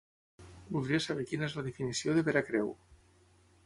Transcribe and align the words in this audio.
Voldria 0.77 1.03
saber 1.07 1.27
quina 1.33 1.47
és 1.51 1.59
la 1.59 1.67
definició 1.69 2.19
de 2.19 2.27
veracreu. 2.33 2.77